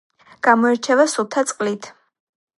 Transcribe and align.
გამოირჩევა 0.47 1.05
სუფთა 1.13 1.45
წყლით. 1.53 1.93